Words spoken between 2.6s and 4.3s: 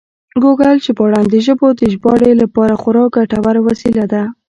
خورا ګټور وسیله ده.